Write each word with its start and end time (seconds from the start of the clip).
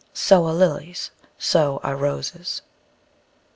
So 0.15 0.47
are 0.47 0.53
lilies, 0.55 1.11
so 1.37 1.79
are 1.83 1.95
roses! 1.95 2.63